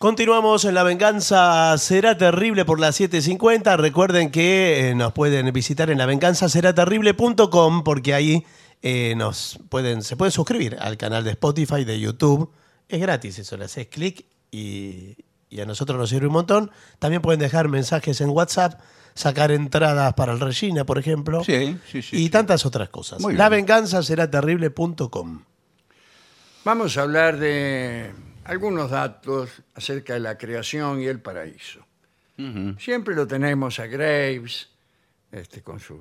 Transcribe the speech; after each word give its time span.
Continuamos 0.00 0.64
en 0.64 0.72
La 0.72 0.82
Venganza 0.82 1.76
Será 1.76 2.16
Terrible 2.16 2.64
por 2.64 2.80
las 2.80 2.98
7.50. 2.98 3.76
Recuerden 3.76 4.30
que 4.30 4.88
eh, 4.88 4.94
nos 4.94 5.12
pueden 5.12 5.52
visitar 5.52 5.90
en 5.90 5.98
lavenganzaseraterrible.com 5.98 7.84
porque 7.84 8.14
ahí 8.14 8.46
eh, 8.80 9.12
nos 9.18 9.58
pueden, 9.68 10.02
se 10.02 10.16
pueden 10.16 10.32
suscribir 10.32 10.78
al 10.80 10.96
canal 10.96 11.22
de 11.22 11.32
Spotify, 11.32 11.84
de 11.84 12.00
YouTube. 12.00 12.50
Es 12.88 12.98
gratis 12.98 13.40
eso, 13.40 13.58
le 13.58 13.66
haces 13.66 13.88
clic 13.88 14.24
y, 14.50 15.18
y 15.50 15.60
a 15.60 15.66
nosotros 15.66 15.98
nos 15.98 16.08
sirve 16.08 16.28
un 16.28 16.32
montón. 16.32 16.70
También 16.98 17.20
pueden 17.20 17.38
dejar 17.38 17.68
mensajes 17.68 18.22
en 18.22 18.30
WhatsApp, 18.30 18.80
sacar 19.12 19.52
entradas 19.52 20.14
para 20.14 20.32
el 20.32 20.40
Regina, 20.40 20.86
por 20.86 20.96
ejemplo. 20.96 21.44
Sí, 21.44 21.76
sí, 21.92 22.00
sí, 22.00 22.16
Y 22.16 22.22
sí. 22.22 22.30
tantas 22.30 22.64
otras 22.64 22.88
cosas. 22.88 23.22
Lavenganzaseraterrible.com. 23.22 25.44
Vamos 26.64 26.96
a 26.96 27.02
hablar 27.02 27.38
de 27.38 28.29
algunos 28.44 28.90
datos 28.90 29.50
acerca 29.74 30.14
de 30.14 30.20
la 30.20 30.36
creación 30.38 31.00
y 31.00 31.06
el 31.06 31.20
paraíso. 31.20 31.84
Siempre 32.78 33.14
lo 33.14 33.26
tenemos 33.26 33.78
a 33.80 33.86
Graves, 33.86 34.70
este, 35.30 35.60
con 35.62 35.78
su- 35.78 36.00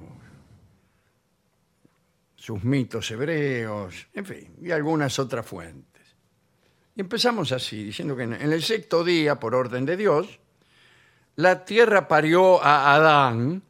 sus 2.37 2.63
mitos 2.63 3.11
hebreos, 3.11 4.07
en 4.13 4.25
fin, 4.25 4.55
y 4.61 4.71
algunas 4.71 5.19
otras 5.19 5.45
fuentes. 5.45 6.01
Y 6.95 7.01
empezamos 7.01 7.51
así, 7.51 7.83
diciendo 7.83 8.15
que 8.15 8.23
en 8.23 8.33
en 8.33 8.53
el 8.53 8.63
sexto 8.63 9.03
día, 9.03 9.37
por 9.37 9.53
orden 9.53 9.85
de 9.85 9.97
Dios, 9.97 10.39
la 11.35 11.65
tierra 11.65 12.07
parió 12.07 12.63
a 12.63 12.95
Adán, 12.95 13.61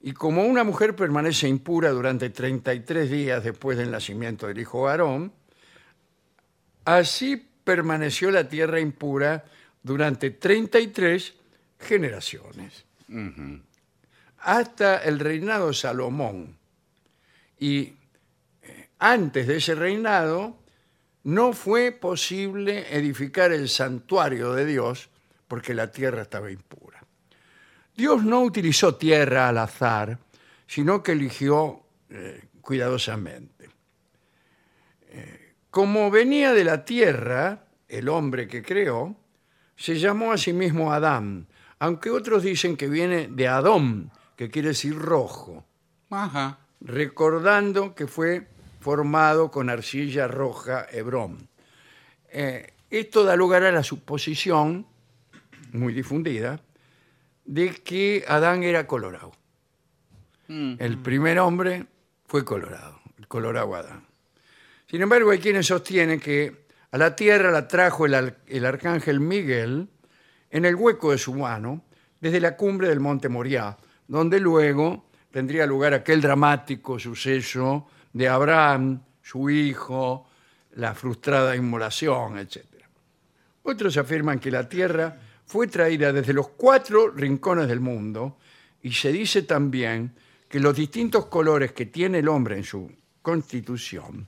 y 0.00 0.12
como 0.12 0.44
una 0.46 0.64
mujer 0.64 0.96
permanece 0.96 1.48
impura 1.48 1.90
durante 1.90 2.30
33 2.30 3.10
días 3.10 3.44
después 3.44 3.76
del 3.76 3.90
nacimiento 3.90 4.46
del 4.46 4.58
hijo 4.58 4.88
Aarón, 4.88 5.32
así 6.86 7.46
permaneció 7.64 8.30
la 8.30 8.48
tierra 8.48 8.80
impura 8.80 9.44
durante 9.82 10.30
33 10.30 11.34
generaciones. 11.78 12.84
Hasta 14.38 14.98
el 14.98 15.18
reinado 15.18 15.68
de 15.68 15.74
Salomón. 15.74 16.56
Y 17.58 17.94
eh, 18.62 18.88
antes 18.98 19.46
de 19.46 19.56
ese 19.56 19.74
reinado 19.74 20.56
no 21.24 21.52
fue 21.52 21.92
posible 21.92 22.96
edificar 22.96 23.52
el 23.52 23.68
santuario 23.68 24.54
de 24.54 24.64
Dios 24.64 25.10
porque 25.46 25.74
la 25.74 25.90
tierra 25.90 26.22
estaba 26.22 26.50
impura. 26.50 27.04
Dios 27.94 28.24
no 28.24 28.42
utilizó 28.42 28.94
tierra 28.94 29.48
al 29.48 29.58
azar, 29.58 30.18
sino 30.66 31.02
que 31.02 31.12
eligió 31.12 31.82
eh, 32.08 32.44
cuidadosamente. 32.60 33.68
Eh, 35.08 35.49
como 35.70 36.10
venía 36.10 36.52
de 36.52 36.64
la 36.64 36.84
tierra, 36.84 37.64
el 37.88 38.08
hombre 38.08 38.48
que 38.48 38.62
creó, 38.62 39.16
se 39.76 39.98
llamó 39.98 40.32
a 40.32 40.38
sí 40.38 40.52
mismo 40.52 40.92
Adán, 40.92 41.46
aunque 41.78 42.10
otros 42.10 42.42
dicen 42.42 42.76
que 42.76 42.88
viene 42.88 43.28
de 43.28 43.48
Adón, 43.48 44.10
que 44.36 44.50
quiere 44.50 44.68
decir 44.68 44.96
rojo, 44.96 45.64
Ajá. 46.10 46.58
recordando 46.80 47.94
que 47.94 48.06
fue 48.06 48.48
formado 48.80 49.50
con 49.50 49.70
arcilla 49.70 50.28
roja 50.28 50.86
Hebrón. 50.90 51.48
Eh, 52.30 52.74
esto 52.90 53.24
da 53.24 53.36
lugar 53.36 53.62
a 53.64 53.72
la 53.72 53.82
suposición, 53.82 54.86
muy 55.72 55.92
difundida, 55.92 56.60
de 57.44 57.74
que 57.74 58.24
Adán 58.26 58.62
era 58.62 58.86
colorado. 58.86 59.32
El 60.48 60.98
primer 60.98 61.38
hombre 61.38 61.86
fue 62.26 62.44
colorado, 62.44 63.00
el 63.18 63.28
colorado 63.28 63.76
Adán. 63.76 64.09
Sin 64.90 65.02
embargo, 65.02 65.30
hay 65.30 65.38
quienes 65.38 65.68
sostienen 65.68 66.18
que 66.18 66.64
a 66.90 66.98
la 66.98 67.14
tierra 67.14 67.52
la 67.52 67.68
trajo 67.68 68.06
el, 68.06 68.34
el 68.48 68.66
arcángel 68.66 69.20
Miguel 69.20 69.86
en 70.50 70.64
el 70.64 70.74
hueco 70.74 71.12
de 71.12 71.18
su 71.18 71.32
mano 71.32 71.84
desde 72.20 72.40
la 72.40 72.56
cumbre 72.56 72.88
del 72.88 72.98
monte 72.98 73.28
Moriah, 73.28 73.76
donde 74.08 74.40
luego 74.40 75.06
tendría 75.30 75.64
lugar 75.64 75.94
aquel 75.94 76.20
dramático 76.20 76.98
suceso 76.98 77.86
de 78.12 78.28
Abraham, 78.28 79.00
su 79.22 79.48
hijo, 79.48 80.26
la 80.72 80.92
frustrada 80.92 81.54
inmolación, 81.54 82.38
etc. 82.38 82.64
Otros 83.62 83.96
afirman 83.96 84.40
que 84.40 84.50
la 84.50 84.68
tierra 84.68 85.16
fue 85.46 85.68
traída 85.68 86.12
desde 86.12 86.32
los 86.32 86.48
cuatro 86.48 87.10
rincones 87.10 87.68
del 87.68 87.78
mundo 87.78 88.38
y 88.82 88.90
se 88.90 89.12
dice 89.12 89.42
también 89.42 90.16
que 90.48 90.58
los 90.58 90.74
distintos 90.74 91.26
colores 91.26 91.70
que 91.70 91.86
tiene 91.86 92.18
el 92.18 92.28
hombre 92.28 92.56
en 92.56 92.64
su 92.64 92.90
constitución 93.22 94.26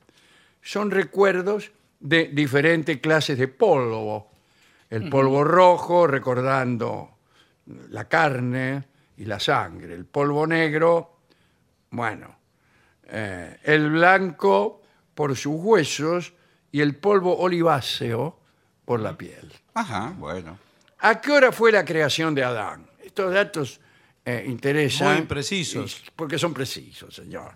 son 0.63 0.91
recuerdos 0.91 1.73
de 2.01 2.29
diferentes 2.29 2.99
clases 2.99 3.37
de 3.39 3.49
polvo. 3.49 4.31
El 4.89 5.09
polvo 5.09 5.43
rojo 5.43 6.07
recordando 6.07 7.11
la 7.91 8.07
carne 8.09 8.85
y 9.17 9.25
la 9.25 9.41
sangre. 9.41 9.95
El 9.95 10.05
polvo 10.05 10.47
negro, 10.47 11.17
bueno, 11.91 12.37
eh, 13.09 13.59
el 13.65 13.91
blanco 13.91 14.83
por 15.15 15.35
sus 15.37 15.55
huesos 15.57 16.33
y 16.71 16.81
el 16.81 16.97
polvo 16.97 17.37
oliváceo 17.39 18.39
por 18.85 19.01
la 19.01 19.17
piel. 19.17 19.53
Ajá, 19.75 20.15
bueno. 20.19 20.59
¿A 21.01 21.21
qué 21.21 21.33
hora 21.33 21.53
fue 21.53 21.73
la 21.73 21.85
creación 21.85 22.35
de 22.35 22.45
Adán? 22.45 22.87
Estos 23.03 23.33
datos 23.33 23.81
eh, 24.25 24.45
interesan. 24.47 25.17
Muy 25.17 25.27
precisos. 25.27 26.03
y- 26.07 26.11
Porque 26.15 26.39
son 26.39 26.53
precisos, 26.55 27.15
señor. 27.15 27.53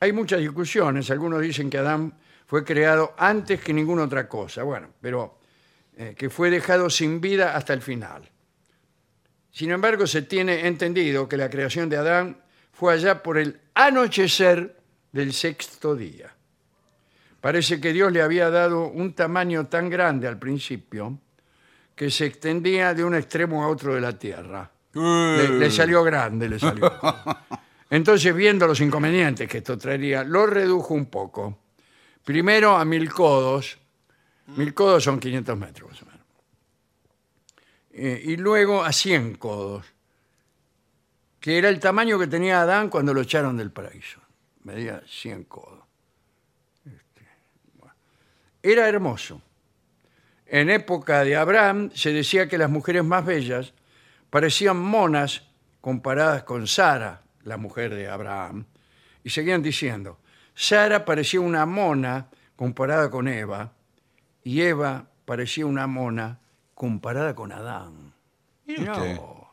Hay 0.00 0.12
muchas 0.12 0.40
discusiones. 0.40 1.10
Algunos 1.10 1.40
dicen 1.40 1.70
que 1.70 1.78
Adán 1.78 2.14
fue 2.46 2.64
creado 2.64 3.14
antes 3.18 3.60
que 3.60 3.72
ninguna 3.72 4.04
otra 4.04 4.28
cosa. 4.28 4.62
Bueno, 4.62 4.88
pero 5.00 5.38
eh, 5.96 6.14
que 6.16 6.30
fue 6.30 6.50
dejado 6.50 6.88
sin 6.88 7.20
vida 7.20 7.56
hasta 7.56 7.72
el 7.72 7.82
final. 7.82 8.22
Sin 9.50 9.70
embargo, 9.70 10.06
se 10.06 10.22
tiene 10.22 10.66
entendido 10.66 11.28
que 11.28 11.36
la 11.36 11.50
creación 11.50 11.88
de 11.88 11.96
Adán 11.96 12.36
fue 12.72 12.94
allá 12.94 13.22
por 13.22 13.38
el 13.38 13.60
anochecer 13.74 14.76
del 15.10 15.32
sexto 15.32 15.96
día. 15.96 16.32
Parece 17.40 17.80
que 17.80 17.92
Dios 17.92 18.12
le 18.12 18.22
había 18.22 18.50
dado 18.50 18.86
un 18.86 19.14
tamaño 19.14 19.66
tan 19.66 19.90
grande 19.90 20.28
al 20.28 20.38
principio 20.38 21.18
que 21.94 22.10
se 22.10 22.26
extendía 22.26 22.94
de 22.94 23.02
un 23.02 23.14
extremo 23.14 23.64
a 23.64 23.68
otro 23.68 23.94
de 23.94 24.00
la 24.00 24.16
tierra. 24.16 24.70
Le, 24.92 25.48
le 25.48 25.70
salió 25.70 26.04
grande, 26.04 26.48
le 26.48 26.58
salió. 26.58 26.92
Entonces, 27.90 28.34
viendo 28.34 28.66
los 28.66 28.80
inconvenientes 28.80 29.48
que 29.48 29.58
esto 29.58 29.78
traería, 29.78 30.24
lo 30.24 30.46
redujo 30.46 30.94
un 30.94 31.06
poco. 31.06 31.58
Primero 32.24 32.76
a 32.76 32.84
mil 32.84 33.10
codos. 33.10 33.78
Mil 34.48 34.74
codos 34.74 35.04
son 35.04 35.18
500 35.18 35.58
metros. 35.58 36.04
Eh, 37.90 38.22
y 38.26 38.36
luego 38.36 38.84
a 38.84 38.92
100 38.92 39.34
codos, 39.34 39.84
que 41.40 41.58
era 41.58 41.68
el 41.68 41.80
tamaño 41.80 42.16
que 42.16 42.28
tenía 42.28 42.60
Adán 42.60 42.90
cuando 42.90 43.12
lo 43.12 43.22
echaron 43.22 43.56
del 43.56 43.72
paraíso. 43.72 44.20
Medía 44.62 45.02
100 45.04 45.44
codos. 45.44 45.84
Este. 46.84 47.26
Era 48.62 48.88
hermoso. 48.88 49.42
En 50.46 50.70
época 50.70 51.24
de 51.24 51.34
Abraham 51.34 51.90
se 51.92 52.12
decía 52.12 52.48
que 52.48 52.56
las 52.56 52.70
mujeres 52.70 53.02
más 53.02 53.24
bellas 53.24 53.74
parecían 54.30 54.78
monas 54.78 55.42
comparadas 55.80 56.44
con 56.44 56.68
Sara, 56.68 57.22
la 57.48 57.56
mujer 57.56 57.94
de 57.94 58.08
Abraham. 58.08 58.66
Y 59.24 59.30
seguían 59.30 59.62
diciendo, 59.62 60.18
Sara 60.54 61.04
parecía 61.04 61.40
una 61.40 61.66
mona 61.66 62.28
comparada 62.56 63.10
con 63.10 63.28
Eva, 63.28 63.72
y 64.44 64.60
Eva 64.62 65.06
parecía 65.24 65.66
una 65.66 65.86
mona 65.86 66.38
comparada 66.74 67.34
con 67.34 67.52
Adán. 67.52 68.12
No. 68.66 69.52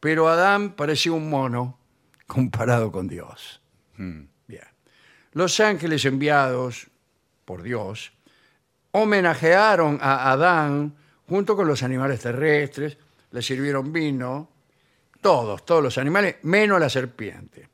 Pero 0.00 0.28
Adán 0.28 0.72
parecía 0.72 1.12
un 1.12 1.28
mono 1.28 1.78
comparado 2.26 2.90
con 2.90 3.08
Dios. 3.08 3.60
Bien. 3.96 4.64
Los 5.32 5.60
ángeles 5.60 6.04
enviados 6.04 6.88
por 7.44 7.62
Dios 7.62 8.12
homenajearon 8.92 9.98
a 10.00 10.30
Adán 10.32 10.96
junto 11.28 11.56
con 11.56 11.66
los 11.66 11.82
animales 11.82 12.20
terrestres, 12.20 12.98
le 13.30 13.42
sirvieron 13.42 13.92
vino, 13.92 14.48
todos, 15.26 15.66
todos 15.66 15.82
los 15.82 15.98
animales, 15.98 16.36
menos 16.42 16.78
la 16.78 16.88
serpiente. 16.88 17.68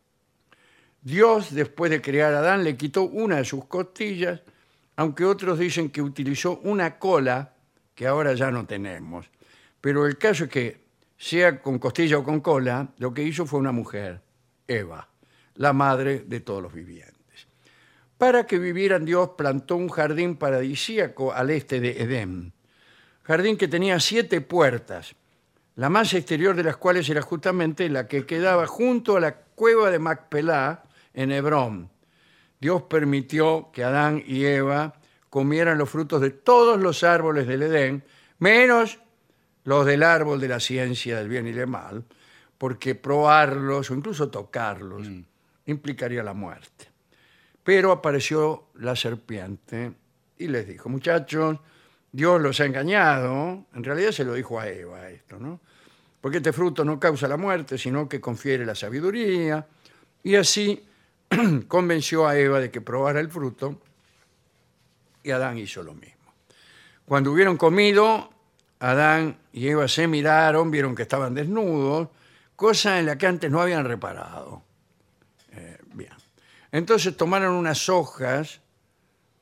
Dios, 1.02 1.54
después 1.54 1.90
de 1.90 2.00
crear 2.00 2.32
a 2.32 2.38
Adán, 2.38 2.64
le 2.64 2.78
quitó 2.78 3.02
una 3.02 3.36
de 3.36 3.44
sus 3.44 3.66
costillas, 3.66 4.40
aunque 4.96 5.26
otros 5.26 5.58
dicen 5.58 5.90
que 5.90 6.00
utilizó 6.00 6.60
una 6.60 6.98
cola 6.98 7.52
que 7.94 8.06
ahora 8.06 8.32
ya 8.32 8.50
no 8.50 8.64
tenemos. 8.64 9.26
Pero 9.82 10.06
el 10.06 10.16
caso 10.16 10.44
es 10.44 10.50
que, 10.50 10.80
sea 11.18 11.60
con 11.60 11.78
costilla 11.78 12.16
o 12.16 12.24
con 12.24 12.40
cola, 12.40 12.88
lo 12.96 13.12
que 13.12 13.22
hizo 13.22 13.44
fue 13.44 13.60
una 13.60 13.70
mujer, 13.70 14.22
Eva, 14.66 15.06
la 15.56 15.74
madre 15.74 16.20
de 16.26 16.40
todos 16.40 16.62
los 16.62 16.72
vivientes. 16.72 17.46
Para 18.16 18.46
que 18.46 18.58
vivieran, 18.58 19.04
Dios 19.04 19.32
plantó 19.36 19.76
un 19.76 19.90
jardín 19.90 20.36
paradisíaco 20.36 21.34
al 21.34 21.50
este 21.50 21.80
de 21.80 22.00
Edén. 22.02 22.54
Jardín 23.24 23.58
que 23.58 23.68
tenía 23.68 24.00
siete 24.00 24.40
puertas, 24.40 25.14
la 25.82 25.90
más 25.90 26.14
exterior 26.14 26.54
de 26.54 26.62
las 26.62 26.76
cuales 26.76 27.10
era 27.10 27.22
justamente 27.22 27.88
la 27.88 28.06
que 28.06 28.24
quedaba 28.24 28.68
junto 28.68 29.16
a 29.16 29.20
la 29.20 29.34
cueva 29.34 29.90
de 29.90 29.98
Macpelá 29.98 30.84
en 31.12 31.32
Hebrón. 31.32 31.90
Dios 32.60 32.82
permitió 32.82 33.70
que 33.72 33.82
Adán 33.82 34.22
y 34.24 34.44
Eva 34.44 34.94
comieran 35.28 35.78
los 35.78 35.90
frutos 35.90 36.20
de 36.20 36.30
todos 36.30 36.78
los 36.78 37.02
árboles 37.02 37.48
del 37.48 37.64
Edén, 37.64 38.04
Menos 38.38 39.00
los 39.64 39.84
del 39.84 40.04
árbol 40.04 40.38
de 40.38 40.46
la 40.46 40.60
ciencia 40.60 41.18
del 41.18 41.28
bien 41.28 41.48
y 41.48 41.52
del 41.52 41.66
mal, 41.66 42.04
porque 42.58 42.94
probarlos 42.94 43.90
o 43.90 43.94
incluso 43.94 44.30
tocarlos 44.30 45.08
implicaría 45.66 46.22
la 46.22 46.32
muerte. 46.32 46.86
Pero 47.64 47.90
apareció 47.90 48.68
la 48.76 48.94
serpiente 48.94 49.94
y 50.38 50.46
les 50.46 50.64
dijo, 50.64 50.88
muchachos, 50.88 51.58
Dios 52.12 52.40
los 52.40 52.60
ha 52.60 52.66
engañado. 52.66 53.66
En 53.74 53.82
realidad 53.82 54.12
se 54.12 54.24
lo 54.24 54.34
dijo 54.34 54.60
a 54.60 54.68
Eva 54.68 55.10
esto, 55.10 55.40
¿no? 55.40 55.58
Porque 56.22 56.38
este 56.38 56.52
fruto 56.52 56.84
no 56.84 56.98
causa 56.98 57.26
la 57.26 57.36
muerte, 57.36 57.76
sino 57.76 58.08
que 58.08 58.20
confiere 58.20 58.64
la 58.64 58.76
sabiduría. 58.76 59.66
Y 60.22 60.36
así 60.36 60.82
convenció 61.68 62.26
a 62.26 62.38
Eva 62.38 62.60
de 62.60 62.70
que 62.70 62.80
probara 62.80 63.18
el 63.18 63.28
fruto 63.28 63.78
y 65.24 65.32
Adán 65.32 65.58
hizo 65.58 65.82
lo 65.82 65.94
mismo. 65.94 66.32
Cuando 67.04 67.32
hubieron 67.32 67.56
comido, 67.56 68.30
Adán 68.78 69.36
y 69.52 69.66
Eva 69.66 69.88
se 69.88 70.06
miraron, 70.06 70.70
vieron 70.70 70.94
que 70.94 71.02
estaban 71.02 71.34
desnudos, 71.34 72.08
cosa 72.54 73.00
en 73.00 73.06
la 73.06 73.18
que 73.18 73.26
antes 73.26 73.50
no 73.50 73.60
habían 73.60 73.84
reparado. 73.84 74.62
Eh, 75.50 75.78
bien. 75.92 76.12
Entonces 76.70 77.16
tomaron 77.16 77.54
unas 77.54 77.88
hojas, 77.88 78.60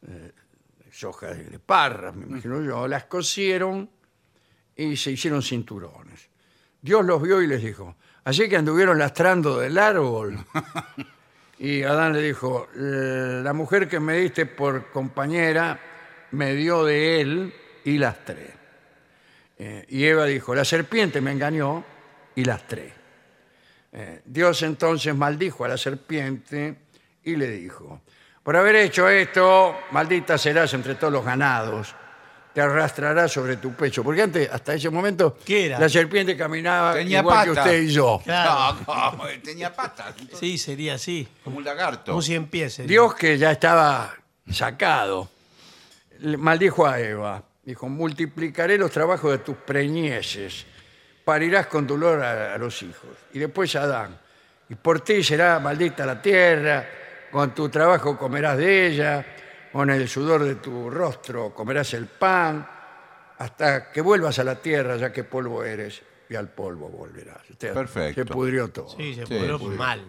eh, 0.07 0.33
hojas 1.05 1.37
de 1.37 1.59
parras, 1.59 2.17
me 2.17 2.25
imagino 2.25 2.63
yo, 2.63 2.89
las 2.89 3.05
cosieron 3.05 3.91
y 4.75 4.97
se 4.97 5.11
hicieron 5.11 5.43
cinturones. 5.43 6.30
Dios 6.83 7.05
los 7.05 7.23
vio 7.23 7.43
y 7.43 7.47
les 7.47 7.63
dijo, 7.63 7.97
así 8.25 8.49
que 8.49 8.57
anduvieron 8.57 8.99
lastrando 8.99 9.59
del 9.59 9.79
árbol. 9.79 10.39
Y 11.63 11.83
Adán 11.83 12.15
le 12.15 12.23
dijo, 12.23 12.69
la 12.75 13.53
mujer 13.53 13.87
que 13.87 14.01
me 14.01 14.17
diste 14.17 14.47
por 14.47 14.91
compañera 14.91 15.79
me 16.31 16.55
dio 16.55 16.87
de 16.87 17.21
él 17.21 17.55
y 17.85 17.99
lastré. 17.99 18.55
Eh, 19.59 19.85
y 19.91 20.07
Eva 20.07 20.25
dijo, 20.25 20.55
la 20.55 20.65
serpiente 20.65 21.21
me 21.21 21.33
engañó 21.33 21.85
y 22.35 22.47
lastré. 22.47 22.95
Eh, 23.93 24.23
Dios 24.25 24.63
entonces 24.63 25.15
maldijo 25.15 25.67
a 25.67 25.69
la 25.69 25.77
serpiente 25.77 26.77
y 27.25 27.37
le 27.37 27.51
dijo, 27.51 28.01
por 28.43 28.57
haber 28.57 28.77
hecho 28.77 29.07
esto, 29.11 29.81
maldita 29.91 30.39
serás 30.39 30.73
entre 30.73 30.95
todos 30.95 31.13
los 31.13 31.27
ganados, 31.27 31.95
te 32.55 32.61
arrastrarás 32.61 33.31
sobre 33.33 33.57
tu 33.57 33.73
pecho. 33.75 34.03
Porque 34.03 34.23
antes, 34.23 34.51
hasta 34.51 34.75
ese 34.75 34.91
momento, 34.91 35.39
¿Qué 35.45 35.67
era? 35.67 35.79
la 35.79 35.89
serpiente 35.89 36.37
caminaba 36.37 36.95
Tenía 36.95 37.21
igual 37.21 37.45
que 37.45 37.55
pata. 37.55 37.63
usted 37.63 37.83
y 37.83 37.89
yo. 37.93 38.21
Claro. 38.25 38.77
No, 38.81 38.85
¿cómo? 38.85 39.25
Tenía 39.43 39.75
patas. 39.75 40.15
Sí, 40.39 40.59
sería 40.59 40.95
así. 40.95 41.27
Como 41.45 41.59
un 41.59 41.65
lagarto. 41.65 42.13
Como 42.13 42.23
si 42.23 42.35
empiece. 42.35 42.85
Dios 42.85 43.15
que 43.15 43.39
ya 43.39 43.51
estaba 43.53 44.15
sacado, 44.51 45.29
le 46.21 46.37
maldijo 46.37 46.87
a 46.87 46.99
Eva. 47.01 47.43
Dijo, 47.63 47.89
multiplicaré 47.89 48.77
los 48.79 48.91
trabajos 48.91 49.31
de 49.31 49.39
tus 49.39 49.57
preñeces, 49.57 50.65
parirás 51.25 51.67
con 51.67 51.87
dolor 51.87 52.23
a, 52.23 52.55
a 52.55 52.59
los 52.59 52.83
hijos. 52.83 53.11
Y 53.33 53.39
después 53.39 53.77
a 53.77 53.83
Adán, 53.83 54.19
y 54.69 54.75
por 54.75 55.01
ti 55.03 55.23
será 55.23 55.61
maldita 55.61 56.05
la 56.07 56.21
tierra, 56.21 56.85
con 57.31 57.55
tu 57.55 57.69
trabajo 57.69 58.17
comerás 58.19 58.57
de 58.57 58.87
ella, 58.89 59.25
con 59.73 59.91
el 59.91 60.09
sudor 60.09 60.45
de 60.45 60.57
tu 60.57 60.91
rostro 60.91 61.55
comerás 61.55 61.95
el 61.95 62.07
pan, 62.07 62.69
hasta 63.39 63.91
que 63.93 64.01
vuelvas 64.01 64.39
a 64.39 64.45
la 64.45 64.57
tierra, 64.61 64.97
ya 64.97 65.13
que 65.13 65.25
polvo 65.25 65.65
eres, 65.65 66.03
y 66.29 66.35
al 66.35 66.49
polvo 66.49 66.89
volverás. 66.89 67.43
O 67.51 67.55
sea, 67.59 67.73
Perfecto. 67.73 68.21
Se 68.23 68.27
pudrió 68.27 68.69
todo. 68.69 68.89
Sí, 68.97 69.15
se 69.15 69.27
Sí, 69.27 69.35
pudrió 69.35 69.59
sí. 69.59 69.65
mal. 69.67 70.03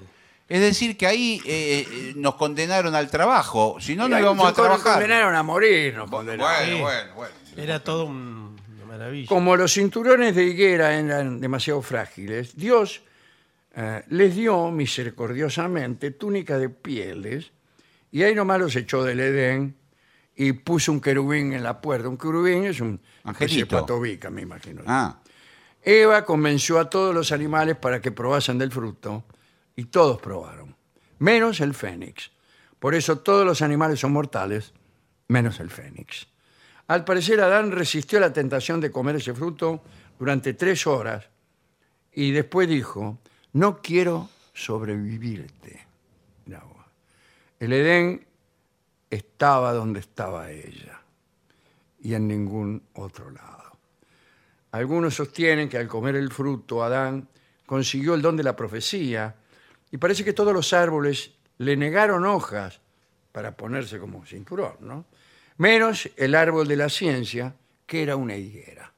Es 0.50 0.60
decir, 0.60 0.98
que 0.98 1.08
ahí 1.08 1.42
eh, 1.46 1.88
eh, 1.90 2.14
nos 2.18 2.36
condenaron 2.36 2.94
al 2.94 3.10
trabajo. 3.10 3.78
Si 3.80 3.96
no, 3.96 4.10
no 4.10 4.20
íbamos 4.20 4.44
a 4.44 4.50
nos 4.50 4.54
trabajar. 4.56 4.94
condenaron 4.96 5.34
a 5.34 5.44
morir, 5.44 5.96
nos 5.96 6.10
condenaron. 6.12 6.46
Bueno, 6.54 6.76
Sí. 6.76 6.82
bueno, 6.82 7.14
bueno. 7.16 7.34
Era 7.56 7.82
todo 7.84 8.04
un- 8.06 8.58
una 8.76 8.86
maravilla. 8.86 9.28
Como 9.30 9.56
los 9.56 9.74
cinturones 9.74 10.36
de 10.36 10.44
higuera 10.44 10.94
eran 10.94 11.40
demasiado 11.40 11.82
frágiles, 11.82 12.56
Dios 12.58 13.02
eh, 13.74 14.04
les 14.10 14.36
dio 14.36 14.70
misericordiosamente 14.72 16.12
túnica 16.12 16.58
de 16.58 16.68
pieles 16.68 17.52
y 18.12 18.24
ahí 18.24 18.36
nomás 18.36 18.60
los 18.60 18.76
echó 18.76 19.04
del 19.04 19.20
Edén 19.20 19.76
y 20.36 20.54
puso 20.54 20.92
un 20.92 21.00
querubín 21.00 21.54
en 21.54 21.64
la 21.64 21.82
puerta. 21.82 22.10
Un 22.10 22.18
querubín 22.18 22.66
es 22.66 22.82
un 22.82 23.02
especie 23.26 23.58
de 23.58 23.62
Angelito. 23.64 23.80
patobica, 23.80 24.30
me 24.30 24.42
imagino. 24.42 24.82
Ah, 24.86 25.22
Eva 25.84 26.26
convenció 26.26 26.80
a 26.80 26.90
todos 26.90 27.14
los 27.14 27.32
animales 27.32 27.76
para 27.78 28.02
que 28.02 28.12
probasen 28.12 28.58
del 28.58 28.72
fruto 28.72 29.24
y 29.76 29.86
todos 29.86 30.22
probaron, 30.22 30.76
menos 31.20 31.60
el 31.60 31.74
fénix. 31.74 32.32
Por 32.80 32.96
eso 32.96 33.20
todos 33.20 33.46
los 33.46 33.62
animales 33.62 34.00
son 34.00 34.12
mortales, 34.12 34.74
menos 35.28 35.60
el 35.60 35.70
fénix. 35.70 36.28
Al 36.88 37.06
parecer 37.06 37.40
Adán 37.40 37.72
resistió 37.72 38.20
la 38.20 38.34
tentación 38.34 38.82
de 38.82 38.92
comer 38.92 39.16
ese 39.16 39.34
fruto 39.34 39.84
durante 40.20 40.54
tres 40.54 40.86
horas 40.86 41.30
y 42.14 42.32
después 42.32 42.68
dijo, 42.68 43.20
no 43.54 43.82
quiero 43.82 44.30
sobrevivirte. 44.54 45.88
Vos. 46.46 46.81
El 47.62 47.74
Edén 47.74 48.26
estaba 49.08 49.72
donde 49.74 50.00
estaba 50.00 50.50
ella 50.50 51.00
y 52.00 52.16
en 52.16 52.28
ningún 52.28 52.82
otro 52.94 53.30
lado. 53.30 53.78
Algunos 54.72 55.14
sostienen 55.14 55.70
que 55.70 55.78
al 55.78 55.88
comer 55.88 56.16
el 56.16 56.32
fruto 56.32 56.84
Adán 56.84 57.30
consiguió 57.68 58.16
el 58.16 58.24
don 58.24 58.36
de 58.36 58.42
la 58.42 58.56
profecía 58.56 59.36
y 59.92 59.98
parece 59.98 60.24
que 60.24 60.34
todos 60.34 60.56
los 60.56 60.74
árboles 60.74 61.34
le 61.60 61.78
negaron 61.78 62.26
hojas 62.26 62.82
para 63.32 63.56
ponerse 63.56 64.00
como 64.00 64.26
cinturón, 64.26 64.78
¿no? 64.80 65.06
Menos 65.58 66.10
el 66.18 66.34
árbol 66.34 66.68
de 66.68 66.78
la 66.78 66.90
ciencia, 66.90 67.54
que 67.86 68.02
era 68.02 68.16
una 68.16 68.36
higuera. 68.36 68.92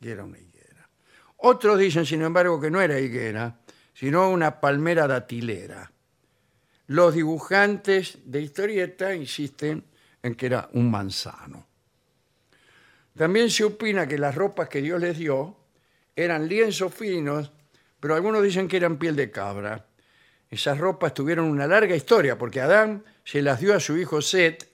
Era 0.00 0.24
una 0.24 0.38
higuera. 0.38 0.88
Otros 1.36 1.78
dicen, 1.78 2.06
sin 2.06 2.22
embargo, 2.22 2.58
que 2.58 2.70
no 2.70 2.80
era 2.80 2.98
higuera, 2.98 3.58
sino 3.92 4.30
una 4.30 4.62
palmera 4.62 5.06
datilera. 5.06 5.90
Los 6.86 7.14
dibujantes 7.14 8.18
de 8.24 8.42
historieta 8.42 9.14
insisten 9.14 9.84
en 10.22 10.34
que 10.34 10.46
era 10.46 10.68
un 10.72 10.90
manzano. 10.90 11.66
También 13.16 13.48
se 13.50 13.64
opina 13.64 14.06
que 14.06 14.18
las 14.18 14.34
ropas 14.34 14.68
que 14.68 14.82
Dios 14.82 15.00
les 15.00 15.16
dio 15.16 15.56
eran 16.16 16.48
lienzos 16.48 16.92
finos, 16.92 17.52
pero 18.00 18.14
algunos 18.14 18.42
dicen 18.42 18.68
que 18.68 18.76
eran 18.76 18.98
piel 18.98 19.16
de 19.16 19.30
cabra. 19.30 19.86
Esas 20.50 20.78
ropas 20.78 21.14
tuvieron 21.14 21.46
una 21.46 21.66
larga 21.66 21.96
historia, 21.96 22.36
porque 22.36 22.60
Adán 22.60 23.04
se 23.24 23.40
las 23.40 23.60
dio 23.60 23.74
a 23.74 23.80
su 23.80 23.96
hijo 23.96 24.20
Set, 24.20 24.68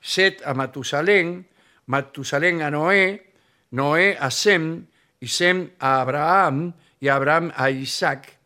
Set 0.00 0.42
a 0.44 0.54
Matusalén, 0.54 1.46
Matusalén 1.86 2.62
a 2.62 2.70
Noé, 2.70 3.32
Noé 3.70 4.16
a 4.18 4.30
Sem, 4.30 4.86
y 5.20 5.28
Sem 5.28 5.70
a 5.78 6.00
Abraham, 6.00 6.74
y 7.00 7.08
Abraham 7.08 7.52
a 7.54 7.70
Isaac, 7.70 8.38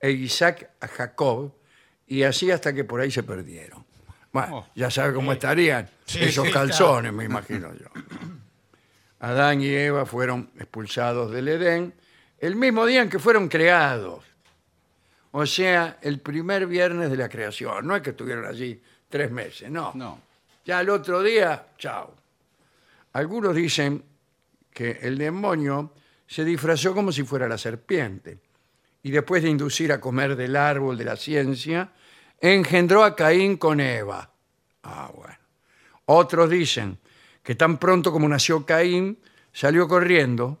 e 0.00 0.10
Isaac 0.10 0.70
a 0.80 0.88
Jacob, 0.88 1.52
y 2.14 2.22
así 2.24 2.50
hasta 2.50 2.72
que 2.72 2.84
por 2.84 3.00
ahí 3.00 3.10
se 3.10 3.22
perdieron. 3.22 3.84
Bueno, 4.32 4.58
Oh. 4.58 4.66
ya 4.74 4.90
sabe 4.90 5.14
cómo 5.14 5.32
estarían 5.32 5.88
esos 6.06 6.46
sí, 6.46 6.52
calzones, 6.52 7.12
me 7.12 7.24
imagino 7.24 7.72
yo. 7.74 7.86
Adán 9.20 9.60
y 9.60 9.68
Eva 9.68 10.04
fueron 10.06 10.50
expulsados 10.58 11.30
del 11.30 11.48
Edén 11.48 11.94
el 12.38 12.56
mismo 12.56 12.84
día 12.84 13.00
en 13.02 13.08
que 13.08 13.18
fueron 13.18 13.48
creados. 13.48 14.24
O 15.32 15.46
sea, 15.46 15.98
el 16.02 16.20
primer 16.20 16.66
viernes 16.66 17.10
de 17.10 17.16
la 17.16 17.28
creación. 17.28 17.86
No 17.86 17.96
es 17.96 18.02
que 18.02 18.10
estuvieron 18.10 18.44
allí 18.46 18.80
tres 19.08 19.30
meses, 19.30 19.70
no. 19.70 19.92
no. 19.94 20.20
Ya 20.64 20.80
el 20.80 20.90
otro 20.90 21.22
día, 21.22 21.66
chao. 21.78 22.14
Algunos 23.14 23.54
dicen 23.54 24.02
que 24.72 24.98
el 25.02 25.16
demonio 25.18 25.92
se 26.26 26.44
disfrazó 26.44 26.94
como 26.94 27.12
si 27.12 27.22
fuera 27.22 27.48
la 27.48 27.58
serpiente 27.58 28.38
y 29.02 29.10
después 29.10 29.42
de 29.42 29.48
inducir 29.50 29.92
a 29.92 30.00
comer 30.00 30.36
del 30.36 30.56
árbol 30.56 30.96
de 30.96 31.04
la 31.04 31.16
ciencia, 31.16 31.90
engendró 32.52 33.04
a 33.04 33.16
Caín 33.16 33.56
con 33.56 33.80
Eva. 33.80 34.30
Ah, 34.82 35.10
bueno. 35.14 35.38
Otros 36.06 36.50
dicen 36.50 36.98
que 37.42 37.54
tan 37.54 37.78
pronto 37.78 38.12
como 38.12 38.28
nació 38.28 38.66
Caín, 38.66 39.18
salió 39.52 39.88
corriendo 39.88 40.58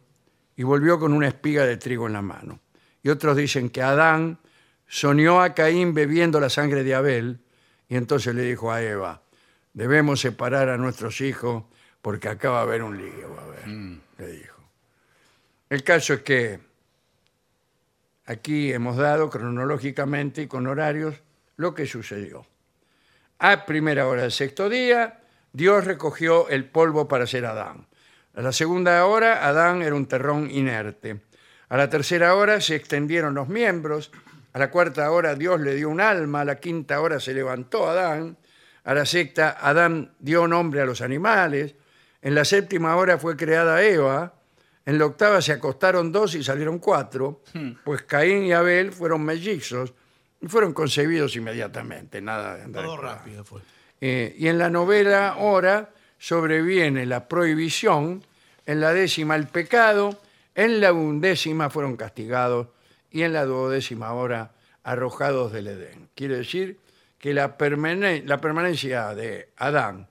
y 0.56 0.62
volvió 0.62 0.98
con 0.98 1.12
una 1.12 1.28
espiga 1.28 1.66
de 1.66 1.76
trigo 1.76 2.06
en 2.06 2.14
la 2.14 2.22
mano. 2.22 2.60
Y 3.02 3.10
otros 3.10 3.36
dicen 3.36 3.68
que 3.68 3.82
Adán 3.82 4.38
soñó 4.86 5.42
a 5.42 5.54
Caín 5.54 5.92
bebiendo 5.92 6.40
la 6.40 6.48
sangre 6.48 6.84
de 6.84 6.94
Abel 6.94 7.40
y 7.88 7.96
entonces 7.96 8.34
le 8.34 8.42
dijo 8.42 8.72
a 8.72 8.82
Eva, 8.82 9.22
debemos 9.72 10.20
separar 10.20 10.68
a 10.68 10.78
nuestros 10.78 11.20
hijos 11.20 11.64
porque 12.00 12.28
acá 12.28 12.50
va 12.50 12.60
a 12.60 12.62
haber 12.62 12.82
un 12.82 12.96
lío, 12.96 13.38
a 13.38 13.42
haber, 13.42 13.68
le 14.18 14.26
dijo. 14.26 14.62
El 15.68 15.82
caso 15.82 16.14
es 16.14 16.20
que 16.20 16.60
aquí 18.26 18.72
hemos 18.72 18.96
dado 18.96 19.28
cronológicamente 19.28 20.42
y 20.42 20.46
con 20.46 20.66
horarios 20.66 21.14
lo 21.56 21.74
que 21.74 21.86
sucedió. 21.86 22.46
A 23.38 23.66
primera 23.66 24.06
hora 24.06 24.22
del 24.22 24.32
sexto 24.32 24.68
día, 24.68 25.20
Dios 25.52 25.84
recogió 25.84 26.48
el 26.48 26.64
polvo 26.64 27.08
para 27.08 27.24
hacer 27.24 27.46
Adán. 27.46 27.86
A 28.34 28.42
la 28.42 28.52
segunda 28.52 29.04
hora, 29.06 29.46
Adán 29.46 29.82
era 29.82 29.94
un 29.94 30.06
terrón 30.06 30.50
inerte. 30.50 31.20
A 31.68 31.76
la 31.76 31.88
tercera 31.88 32.34
hora 32.34 32.60
se 32.60 32.74
extendieron 32.74 33.34
los 33.34 33.48
miembros. 33.48 34.10
A 34.52 34.58
la 34.58 34.70
cuarta 34.70 35.10
hora, 35.10 35.34
Dios 35.34 35.60
le 35.60 35.74
dio 35.74 35.88
un 35.88 36.00
alma. 36.00 36.40
A 36.40 36.44
la 36.44 36.56
quinta 36.56 37.00
hora 37.00 37.20
se 37.20 37.34
levantó 37.34 37.88
Adán. 37.88 38.36
A 38.84 38.94
la 38.94 39.06
sexta, 39.06 39.56
Adán 39.60 40.14
dio 40.18 40.46
nombre 40.48 40.80
a 40.80 40.86
los 40.86 41.00
animales. 41.00 41.74
En 42.22 42.34
la 42.34 42.44
séptima 42.44 42.96
hora 42.96 43.18
fue 43.18 43.36
creada 43.36 43.82
Eva. 43.82 44.34
En 44.86 44.98
la 44.98 45.06
octava 45.06 45.40
se 45.40 45.52
acostaron 45.52 46.12
dos 46.12 46.34
y 46.34 46.44
salieron 46.44 46.78
cuatro, 46.78 47.42
pues 47.84 48.02
Caín 48.02 48.44
y 48.44 48.52
Abel 48.52 48.92
fueron 48.92 49.24
mellizos 49.24 49.94
fueron 50.46 50.72
concebidos 50.72 51.36
inmediatamente. 51.36 52.20
Nada 52.20 52.56
de 52.56 52.62
andar 52.64 52.84
Todo 52.84 52.96
rápido 52.96 53.44
fue. 53.44 53.60
Eh, 54.00 54.34
y 54.38 54.48
en 54.48 54.58
la 54.58 54.70
novela 54.70 55.36
hora 55.38 55.90
sobreviene 56.18 57.06
la 57.06 57.28
prohibición, 57.28 58.24
en 58.66 58.80
la 58.80 58.92
décima 58.92 59.36
el 59.36 59.46
pecado, 59.46 60.20
en 60.54 60.80
la 60.80 60.92
undécima 60.92 61.70
fueron 61.70 61.96
castigados 61.96 62.68
y 63.10 63.22
en 63.22 63.32
la 63.32 63.44
duodécima 63.44 64.12
hora 64.12 64.52
arrojados 64.82 65.52
del 65.52 65.68
Edén. 65.68 66.08
Quiere 66.14 66.36
decir 66.38 66.78
que 67.18 67.32
la, 67.32 67.56
permane- 67.56 68.22
la 68.24 68.40
permanencia 68.40 69.14
de 69.14 69.50
Adán, 69.56 70.08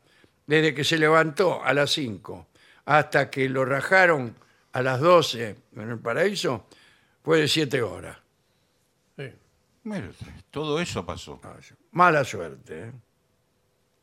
desde 0.48 0.74
que 0.74 0.84
se 0.84 0.98
levantó 0.98 1.64
a 1.64 1.74
las 1.74 1.92
5 1.92 2.48
hasta 2.86 3.30
que 3.30 3.48
lo 3.50 3.66
rajaron 3.66 4.36
a 4.74 4.82
las 4.82 5.00
12 5.00 5.56
en 5.76 5.90
el 5.90 6.00
paraíso, 6.00 6.66
fue 7.24 7.40
de 7.42 7.48
7 7.48 7.82
horas. 7.82 8.18
Todo 10.52 10.80
eso 10.80 11.06
pasó. 11.06 11.40
Mala 11.92 12.24
suerte. 12.24 12.88
¿eh? 12.88 12.92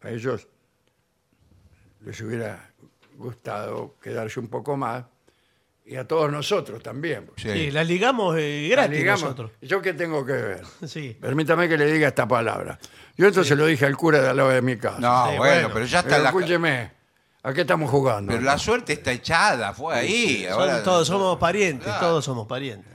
A 0.03 0.11
ellos 0.11 0.47
les 2.01 2.21
hubiera 2.21 2.71
gustado 3.17 3.97
quedarse 4.03 4.41
un 4.41 4.49
poco 4.49 4.77
más 4.77 5.05
y 5.85 5.97
a 5.97 6.07
todos 6.07 6.31
nosotros 6.31 6.83
también. 6.83 7.31
Sí. 7.37 7.51
Sí, 7.51 7.71
la 7.71 7.83
ligamos 7.85 8.37
eh, 8.39 8.69
gratis 8.71 8.99
Digamos, 8.99 9.23
nosotros. 9.23 9.51
¿Yo 9.61 9.83
qué 9.83 9.93
tengo 9.95 10.25
que 10.25 10.33
ver? 10.33 10.63
Sí. 10.87 11.17
Permítame 11.21 11.69
que 11.69 11.77
le 11.77 11.87
diga 11.87 12.09
esta 12.09 12.29
palabra. 12.29 12.79
Yo 13.17 13.27
esto 13.27 13.43
se 13.45 13.57
lo 13.57 13.67
dije 13.67 13.87
al 13.87 13.97
cura 13.97 14.21
de 14.21 14.29
al 14.29 14.37
lado 14.37 14.51
de 14.51 14.63
mi 14.63 14.77
casa. 14.77 14.99
No, 15.01 15.31
Sí, 15.31 15.37
bueno, 15.37 15.53
bueno. 15.55 15.71
pero 15.75 15.87
ya 15.87 15.99
está 16.01 16.11
Pero 16.11 16.23
la... 16.23 16.29
escúcheme, 16.31 16.93
¿a 17.43 17.53
qué 17.53 17.61
estamos 17.63 17.91
jugando? 17.91 18.33
Pero 18.33 18.43
la 18.45 18.57
suerte 18.59 18.93
está 18.95 19.13
echada, 19.13 19.73
fue 19.75 19.95
ahí. 19.95 20.45
Son 20.49 20.61
ahora- 20.61 20.83
todos 20.83 21.07
somos 21.09 21.39
parientes, 21.39 21.85
Claro. 21.87 22.01
todos 22.07 22.25
somos 22.25 22.47
parientes. 22.47 22.93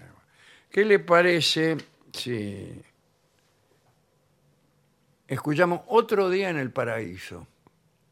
¿Qué 0.71 0.83
le 0.85 0.99
parece 0.99 1.77
si 2.15 2.81
escuchamos 5.27 5.81
otro 5.87 6.29
día 6.29 6.49
en 6.49 6.57
el 6.57 6.71
paraíso? 6.71 7.47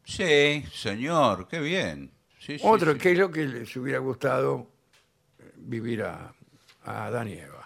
Sí, 0.04 0.64
señor, 0.72 1.48
qué 1.48 1.60
bien. 1.60 2.10
Sí, 2.38 2.58
sí, 2.58 2.64
Otro, 2.66 2.92
sí. 2.92 2.98
¿qué 2.98 3.12
es 3.12 3.18
lo 3.18 3.30
que 3.30 3.46
les 3.46 3.74
hubiera 3.76 3.98
gustado 4.00 4.70
eh, 5.38 5.50
vivir 5.56 6.02
a, 6.02 6.34
a 6.84 7.06
Adán 7.06 7.28
y 7.28 7.32
Eva? 7.34 7.63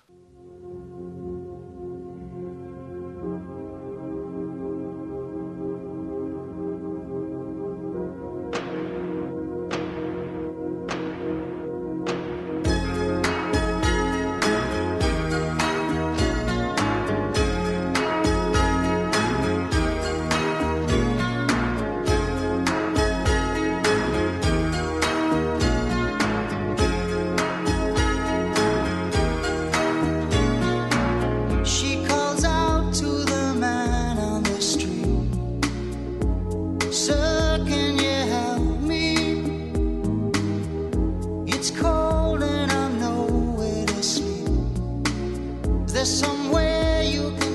There's 45.98 46.16
somewhere 46.20 47.02
you 47.02 47.32
can 47.40 47.47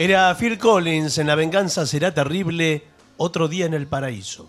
Era 0.00 0.34
Phil 0.34 0.56
Collins 0.56 1.18
en 1.18 1.26
La 1.26 1.34
venganza 1.34 1.84
será 1.84 2.14
terrible, 2.14 2.84
otro 3.18 3.48
día 3.48 3.66
en 3.66 3.74
el 3.74 3.86
paraíso. 3.86 4.48